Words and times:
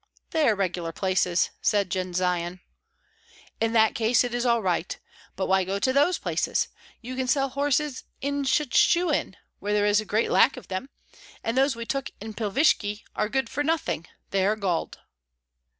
"They 0.31 0.47
are 0.49 0.55
regular 0.55 0.91
places," 0.91 1.51
said 1.61 1.91
Jendzian. 1.91 2.61
"In 3.59 3.73
that 3.73 3.93
case 3.93 4.23
it 4.23 4.33
is 4.33 4.47
all 4.47 4.63
right. 4.63 4.97
But 5.35 5.45
why 5.45 5.63
go 5.63 5.77
to 5.77 5.93
those 5.93 6.17
places? 6.17 6.69
You 7.01 7.15
can 7.15 7.27
sell 7.27 7.49
horses 7.49 8.05
in 8.19 8.43
Shchuchyn, 8.43 9.35
where 9.59 9.73
there 9.73 9.85
is 9.85 10.01
a 10.01 10.05
great 10.05 10.31
lack 10.31 10.57
of 10.57 10.69
them, 10.69 10.89
and 11.43 11.55
those 11.55 11.75
which 11.75 11.85
we 11.93 12.01
took 12.01 12.09
in 12.19 12.33
Pilvishki 12.33 13.03
are 13.15 13.29
good 13.29 13.47
for 13.47 13.63
nothing; 13.63 14.07
they 14.31 14.43
are 14.43 14.55
galled." 14.55 14.97